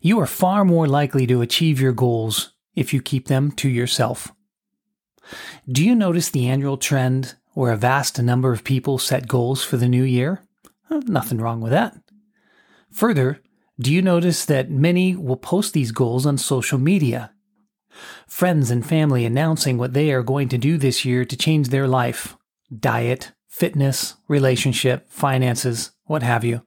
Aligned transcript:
You 0.00 0.20
are 0.20 0.26
far 0.26 0.64
more 0.64 0.86
likely 0.86 1.26
to 1.26 1.40
achieve 1.40 1.80
your 1.80 1.92
goals 1.92 2.52
if 2.74 2.92
you 2.92 3.00
keep 3.00 3.28
them 3.28 3.52
to 3.52 3.68
yourself. 3.68 4.32
Do 5.68 5.84
you 5.84 5.94
notice 5.94 6.28
the 6.28 6.48
annual 6.48 6.76
trend 6.76 7.34
where 7.52 7.72
a 7.72 7.76
vast 7.76 8.20
number 8.20 8.52
of 8.52 8.64
people 8.64 8.98
set 8.98 9.28
goals 9.28 9.64
for 9.64 9.76
the 9.76 9.88
new 9.88 10.04
year? 10.04 10.42
nothing 11.06 11.38
wrong 11.38 11.60
with 11.60 11.72
that. 11.72 11.96
Further, 12.92 13.40
do 13.80 13.92
you 13.92 14.00
notice 14.00 14.44
that 14.44 14.70
many 14.70 15.16
will 15.16 15.36
post 15.36 15.72
these 15.72 15.90
goals 15.90 16.26
on 16.26 16.38
social 16.38 16.78
media? 16.78 17.32
Friends 18.28 18.70
and 18.70 18.86
family 18.86 19.24
announcing 19.24 19.78
what 19.78 19.92
they 19.92 20.12
are 20.12 20.22
going 20.22 20.48
to 20.50 20.58
do 20.58 20.78
this 20.78 21.04
year 21.04 21.24
to 21.24 21.36
change 21.36 21.68
their 21.68 21.88
life 21.88 22.36
diet, 22.80 23.32
fitness, 23.48 24.14
relationship, 24.28 25.10
finances, 25.10 25.92
what 26.04 26.22
have 26.22 26.44
you. 26.44 26.62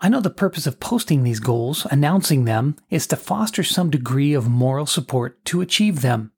I 0.00 0.08
know 0.08 0.20
the 0.20 0.30
purpose 0.30 0.66
of 0.66 0.80
posting 0.80 1.22
these 1.22 1.40
goals, 1.40 1.86
announcing 1.90 2.44
them, 2.44 2.76
is 2.90 3.06
to 3.08 3.16
foster 3.16 3.62
some 3.62 3.90
degree 3.90 4.34
of 4.34 4.48
moral 4.48 4.86
support 4.86 5.44
to 5.46 5.60
achieve 5.60 6.02
them. 6.02 6.32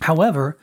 However, 0.00 0.58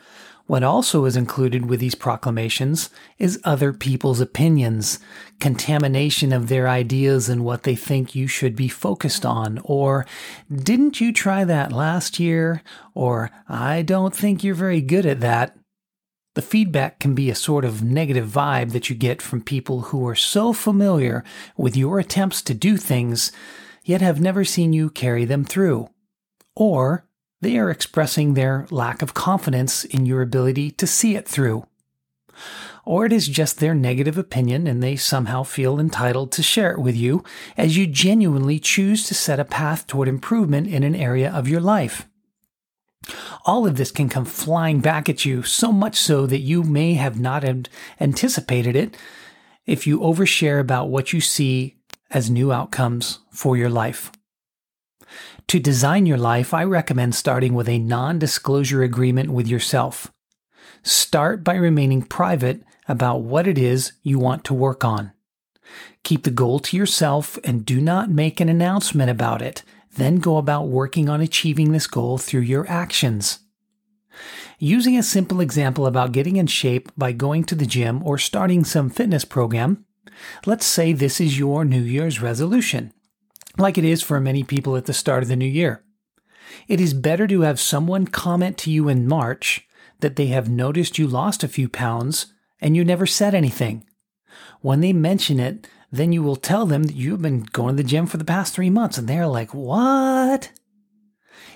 what 0.50 0.64
also 0.64 1.04
is 1.04 1.16
included 1.16 1.66
with 1.66 1.78
these 1.78 1.94
proclamations 1.94 2.90
is 3.18 3.40
other 3.44 3.72
people's 3.72 4.20
opinions, 4.20 4.98
contamination 5.38 6.32
of 6.32 6.48
their 6.48 6.68
ideas 6.68 7.28
and 7.28 7.44
what 7.44 7.62
they 7.62 7.76
think 7.76 8.16
you 8.16 8.26
should 8.26 8.56
be 8.56 8.66
focused 8.66 9.24
on, 9.24 9.60
or 9.62 10.06
didn't 10.52 11.00
you 11.00 11.12
try 11.12 11.44
that 11.44 11.70
last 11.70 12.18
year, 12.18 12.64
or 12.94 13.30
I 13.48 13.82
don't 13.82 14.12
think 14.12 14.42
you're 14.42 14.56
very 14.56 14.80
good 14.80 15.06
at 15.06 15.20
that. 15.20 15.56
The 16.34 16.42
feedback 16.42 17.00
can 17.00 17.14
be 17.14 17.28
a 17.28 17.34
sort 17.34 17.64
of 17.64 17.82
negative 17.82 18.28
vibe 18.28 18.70
that 18.70 18.88
you 18.88 18.94
get 18.94 19.20
from 19.20 19.42
people 19.42 19.80
who 19.82 20.06
are 20.06 20.14
so 20.14 20.52
familiar 20.52 21.24
with 21.56 21.76
your 21.76 21.98
attempts 21.98 22.40
to 22.42 22.54
do 22.54 22.76
things, 22.76 23.32
yet 23.84 24.00
have 24.00 24.20
never 24.20 24.44
seen 24.44 24.72
you 24.72 24.90
carry 24.90 25.24
them 25.24 25.44
through. 25.44 25.90
Or 26.54 27.04
they 27.40 27.58
are 27.58 27.70
expressing 27.70 28.34
their 28.34 28.66
lack 28.70 29.02
of 29.02 29.14
confidence 29.14 29.84
in 29.84 30.06
your 30.06 30.22
ability 30.22 30.70
to 30.72 30.86
see 30.86 31.16
it 31.16 31.26
through. 31.26 31.66
Or 32.84 33.04
it 33.04 33.12
is 33.12 33.26
just 33.26 33.58
their 33.58 33.74
negative 33.74 34.16
opinion 34.16 34.66
and 34.66 34.82
they 34.82 34.96
somehow 34.96 35.42
feel 35.42 35.80
entitled 35.80 36.32
to 36.32 36.42
share 36.42 36.72
it 36.72 36.80
with 36.80 36.96
you 36.96 37.24
as 37.56 37.76
you 37.76 37.86
genuinely 37.86 38.58
choose 38.58 39.06
to 39.08 39.14
set 39.14 39.40
a 39.40 39.44
path 39.44 39.86
toward 39.86 40.06
improvement 40.06 40.68
in 40.68 40.84
an 40.84 40.94
area 40.94 41.30
of 41.30 41.48
your 41.48 41.60
life. 41.60 42.06
All 43.46 43.66
of 43.66 43.76
this 43.76 43.90
can 43.90 44.08
come 44.08 44.24
flying 44.24 44.80
back 44.80 45.08
at 45.08 45.24
you, 45.24 45.42
so 45.42 45.72
much 45.72 45.96
so 45.96 46.26
that 46.26 46.40
you 46.40 46.62
may 46.62 46.94
have 46.94 47.18
not 47.18 47.44
anticipated 47.98 48.76
it 48.76 48.96
if 49.66 49.86
you 49.86 50.00
overshare 50.00 50.60
about 50.60 50.90
what 50.90 51.12
you 51.12 51.20
see 51.20 51.76
as 52.10 52.30
new 52.30 52.52
outcomes 52.52 53.20
for 53.30 53.56
your 53.56 53.70
life. 53.70 54.12
To 55.48 55.58
design 55.58 56.06
your 56.06 56.18
life, 56.18 56.54
I 56.54 56.64
recommend 56.64 57.14
starting 57.14 57.54
with 57.54 57.68
a 57.68 57.78
non 57.78 58.18
disclosure 58.18 58.82
agreement 58.82 59.30
with 59.30 59.48
yourself. 59.48 60.12
Start 60.82 61.42
by 61.42 61.54
remaining 61.54 62.02
private 62.02 62.62
about 62.88 63.22
what 63.22 63.46
it 63.46 63.58
is 63.58 63.92
you 64.02 64.18
want 64.18 64.44
to 64.44 64.54
work 64.54 64.84
on. 64.84 65.12
Keep 66.04 66.24
the 66.24 66.30
goal 66.30 66.58
to 66.60 66.76
yourself 66.76 67.38
and 67.44 67.66
do 67.66 67.80
not 67.80 68.10
make 68.10 68.40
an 68.40 68.48
announcement 68.48 69.10
about 69.10 69.42
it. 69.42 69.62
Then 69.96 70.16
go 70.16 70.36
about 70.36 70.68
working 70.68 71.08
on 71.08 71.20
achieving 71.20 71.72
this 71.72 71.86
goal 71.86 72.18
through 72.18 72.42
your 72.42 72.68
actions. 72.68 73.40
Using 74.58 74.96
a 74.96 75.02
simple 75.02 75.40
example 75.40 75.86
about 75.86 76.12
getting 76.12 76.36
in 76.36 76.46
shape 76.46 76.90
by 76.96 77.12
going 77.12 77.44
to 77.44 77.54
the 77.54 77.66
gym 77.66 78.02
or 78.04 78.18
starting 78.18 78.64
some 78.64 78.90
fitness 78.90 79.24
program, 79.24 79.84
let's 80.46 80.66
say 80.66 80.92
this 80.92 81.20
is 81.20 81.38
your 81.38 81.64
New 81.64 81.82
Year's 81.82 82.20
resolution 82.20 82.92
like 83.58 83.78
it 83.78 83.84
is 83.84 84.02
for 84.02 84.20
many 84.20 84.42
people 84.42 84.76
at 84.76 84.86
the 84.86 84.92
start 84.92 85.22
of 85.22 85.28
the 85.28 85.36
new 85.36 85.46
year. 85.46 85.84
It 86.68 86.80
is 86.80 86.94
better 86.94 87.26
to 87.26 87.42
have 87.42 87.60
someone 87.60 88.06
comment 88.06 88.58
to 88.58 88.70
you 88.70 88.88
in 88.88 89.06
March 89.06 89.66
that 90.00 90.16
they 90.16 90.26
have 90.26 90.48
noticed 90.48 90.98
you 90.98 91.06
lost 91.06 91.44
a 91.44 91.48
few 91.48 91.68
pounds 91.68 92.32
and 92.60 92.76
you 92.76 92.84
never 92.84 93.06
said 93.06 93.34
anything. 93.34 93.86
When 94.60 94.80
they 94.80 94.92
mention 94.92 95.38
it, 95.38 95.68
then 95.92 96.12
you 96.12 96.22
will 96.22 96.36
tell 96.36 96.66
them 96.66 96.84
that 96.84 96.96
you've 96.96 97.22
been 97.22 97.42
going 97.42 97.76
to 97.76 97.82
the 97.82 97.88
gym 97.88 98.06
for 98.06 98.16
the 98.16 98.24
past 98.24 98.54
three 98.54 98.70
months 98.70 98.98
and 98.98 99.08
they're 99.08 99.26
like, 99.26 99.52
what? 99.52 100.50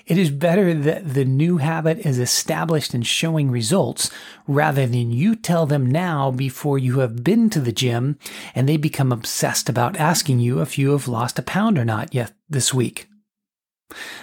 It 0.06 0.18
is 0.18 0.30
better 0.30 0.74
that 0.74 1.14
the 1.14 1.24
new 1.24 1.56
habit 1.58 2.04
is 2.04 2.18
established 2.18 2.92
and 2.92 3.06
showing 3.06 3.50
results 3.50 4.10
rather 4.46 4.86
than 4.86 5.12
you 5.12 5.34
tell 5.34 5.64
them 5.64 5.86
now 5.90 6.30
before 6.30 6.78
you 6.78 6.98
have 6.98 7.24
been 7.24 7.48
to 7.50 7.60
the 7.60 7.72
gym 7.72 8.18
and 8.54 8.68
they 8.68 8.76
become 8.76 9.12
obsessed 9.12 9.68
about 9.68 9.96
asking 9.96 10.40
you 10.40 10.60
if 10.60 10.78
you 10.78 10.90
have 10.90 11.08
lost 11.08 11.38
a 11.38 11.42
pound 11.42 11.78
or 11.78 11.84
not 11.84 12.14
yet 12.14 12.32
this 12.48 12.74
week. 12.74 13.08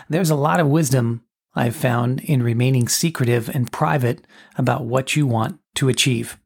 There's 0.07 0.29
a 0.29 0.35
lot 0.35 0.59
of 0.59 0.67
wisdom 0.67 1.23
I've 1.55 1.75
found 1.75 2.22
in 2.22 2.43
remaining 2.43 2.88
secretive 2.88 3.49
and 3.49 3.72
private 3.72 4.25
about 4.57 4.85
what 4.85 5.16
you 5.16 5.25
want 5.25 5.59
to 5.75 5.89
achieve. 5.89 6.38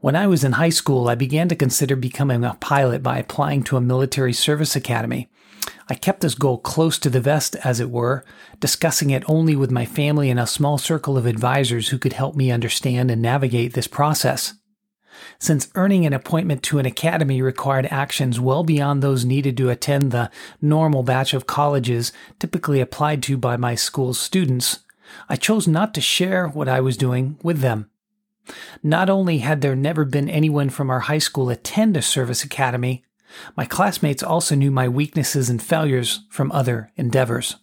When 0.00 0.14
I 0.14 0.28
was 0.28 0.44
in 0.44 0.52
high 0.52 0.68
school, 0.68 1.08
I 1.08 1.16
began 1.16 1.48
to 1.48 1.56
consider 1.56 1.96
becoming 1.96 2.44
a 2.44 2.56
pilot 2.60 3.02
by 3.02 3.18
applying 3.18 3.64
to 3.64 3.76
a 3.76 3.80
military 3.80 4.32
service 4.32 4.76
academy. 4.76 5.28
I 5.88 5.94
kept 5.94 6.20
this 6.20 6.36
goal 6.36 6.58
close 6.58 7.00
to 7.00 7.10
the 7.10 7.20
vest, 7.20 7.56
as 7.64 7.80
it 7.80 7.90
were, 7.90 8.24
discussing 8.60 9.10
it 9.10 9.28
only 9.28 9.56
with 9.56 9.72
my 9.72 9.84
family 9.84 10.30
and 10.30 10.38
a 10.38 10.46
small 10.46 10.78
circle 10.78 11.18
of 11.18 11.26
advisors 11.26 11.88
who 11.88 11.98
could 11.98 12.12
help 12.12 12.36
me 12.36 12.52
understand 12.52 13.10
and 13.10 13.20
navigate 13.20 13.72
this 13.72 13.88
process. 13.88 14.54
Since 15.40 15.68
earning 15.74 16.06
an 16.06 16.12
appointment 16.12 16.62
to 16.64 16.78
an 16.78 16.86
academy 16.86 17.42
required 17.42 17.86
actions 17.90 18.38
well 18.38 18.62
beyond 18.62 19.02
those 19.02 19.24
needed 19.24 19.56
to 19.56 19.68
attend 19.68 20.12
the 20.12 20.30
normal 20.62 21.02
batch 21.02 21.34
of 21.34 21.48
colleges 21.48 22.12
typically 22.38 22.80
applied 22.80 23.20
to 23.24 23.36
by 23.36 23.56
my 23.56 23.74
school's 23.74 24.20
students, 24.20 24.78
I 25.28 25.34
chose 25.34 25.66
not 25.66 25.92
to 25.94 26.00
share 26.00 26.46
what 26.46 26.68
I 26.68 26.80
was 26.80 26.96
doing 26.96 27.36
with 27.42 27.58
them. 27.62 27.90
Not 28.82 29.10
only 29.10 29.38
had 29.38 29.60
there 29.60 29.76
never 29.76 30.04
been 30.04 30.28
anyone 30.28 30.70
from 30.70 30.90
our 30.90 31.00
high 31.00 31.18
school 31.18 31.50
attend 31.50 31.96
a 31.96 32.02
service 32.02 32.44
academy, 32.44 33.04
my 33.56 33.64
classmates 33.64 34.22
also 34.22 34.54
knew 34.54 34.70
my 34.70 34.88
weaknesses 34.88 35.50
and 35.50 35.62
failures 35.62 36.20
from 36.30 36.50
other 36.52 36.90
endeavors. 36.96 37.56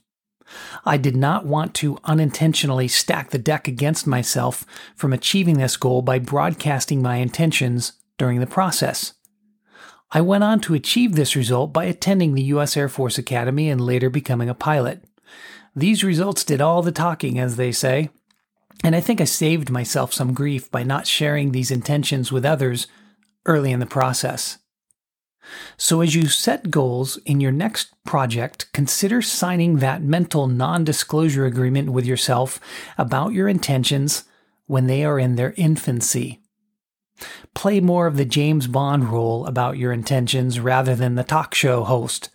I 0.86 0.98
did 0.98 1.16
not 1.16 1.46
want 1.46 1.74
to 1.76 1.98
unintentionally 2.04 2.88
stack 2.88 3.32
the 3.32 3.40
deck 3.40 3.68
against 3.68 4.06
myself 4.06 4.66
from 4.96 5.12
achieving 5.12 5.58
this 5.58 5.76
goal 5.76 6.02
by 6.02 6.20
broadcasting 6.20 7.02
my 7.02 7.18
intentions 7.18 7.94
during 8.18 8.40
the 8.40 8.48
process. 8.48 9.14
I 10.12 10.22
went 10.22 10.44
on 10.44 10.60
to 10.62 10.76
achieve 10.76 11.16
this 11.16 11.36
result 11.36 11.74
by 11.74 11.86
attending 11.86 12.36
the 12.36 12.44
U.S. 12.44 12.78
Air 12.78 12.88
Force 12.88 13.18
Academy 13.18 13.70
and 13.70 13.82
later 13.82 14.10
becoming 14.10 14.50
a 14.50 14.54
pilot. 14.54 15.04
These 15.76 16.04
results 16.04 16.44
did 16.44 16.62
all 16.62 16.82
the 16.82 16.92
talking, 16.92 17.40
as 17.40 17.56
they 17.56 17.72
say, 17.72 18.12
and 18.86 18.96
I 18.96 19.00
think 19.00 19.20
I 19.20 19.24
saved 19.24 19.72
myself 19.72 20.14
some 20.14 20.36
grief 20.36 20.70
by 20.70 20.84
not 20.84 21.08
sharing 21.08 21.52
these 21.52 21.72
intentions 21.72 22.32
with 22.32 22.46
others 22.46 22.86
early 23.48 23.72
in 23.72 23.80
the 23.80 23.88
process. 23.88 24.60
So, 25.76 26.02
as 26.02 26.14
you 26.14 26.28
set 26.28 26.70
goals 26.70 27.18
in 27.26 27.42
your 27.42 27.52
next 27.52 27.96
project, 28.04 28.72
consider 28.74 29.24
signing 29.24 29.78
that 29.78 30.04
mental 30.04 30.46
non 30.46 30.84
disclosure 30.84 31.48
agreement 31.48 31.94
with 31.94 32.06
yourself 32.06 32.60
about 32.96 33.34
your 33.34 33.48
intentions 33.48 34.26
when 34.68 34.86
they 34.86 35.04
are 35.04 35.18
in 35.18 35.36
their 35.36 35.56
infancy. 35.58 36.44
Play 37.56 37.80
more 37.80 38.06
of 38.06 38.18
the 38.18 38.26
James 38.26 38.68
Bond 38.68 39.10
role 39.10 39.48
about 39.48 39.80
your 39.80 39.94
intentions 39.94 40.60
rather 40.60 40.94
than 40.94 41.16
the 41.16 41.24
talk 41.24 41.56
show 41.56 41.86
host. 41.86 42.30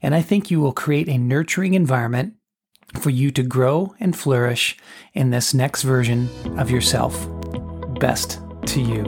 And 0.00 0.14
I 0.14 0.22
think 0.22 0.50
you 0.50 0.58
will 0.58 0.72
create 0.72 1.10
a 1.10 1.18
nurturing 1.18 1.74
environment 1.74 2.36
for 2.98 3.10
you 3.10 3.30
to 3.32 3.42
grow 3.42 3.94
and 4.00 4.16
flourish 4.16 4.76
in 5.14 5.30
this 5.30 5.54
next 5.54 5.82
version 5.82 6.28
of 6.58 6.70
yourself. 6.70 7.26
Best 8.00 8.40
to 8.66 8.80
you. 8.80 9.04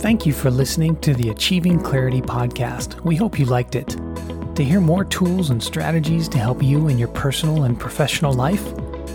Thank 0.00 0.26
you 0.26 0.32
for 0.32 0.50
listening 0.50 0.96
to 1.00 1.14
the 1.14 1.30
Achieving 1.30 1.80
Clarity 1.80 2.20
podcast. 2.20 3.00
We 3.02 3.14
hope 3.14 3.38
you 3.38 3.44
liked 3.44 3.76
it. 3.76 3.96
To 4.56 4.64
hear 4.64 4.80
more 4.80 5.04
tools 5.04 5.50
and 5.50 5.62
strategies 5.62 6.28
to 6.30 6.38
help 6.38 6.62
you 6.62 6.88
in 6.88 6.98
your 6.98 7.08
personal 7.08 7.64
and 7.64 7.78
professional 7.78 8.32
life, 8.32 8.66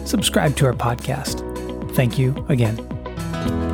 subscribe 0.05 0.55
to 0.55 0.65
our 0.65 0.73
podcast. 0.73 1.43
Thank 1.93 2.17
you 2.17 2.45
again. 2.49 3.66